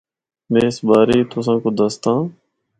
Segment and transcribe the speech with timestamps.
[0.51, 2.23] میں اس بارے ای تُساں کو دسداں آں۔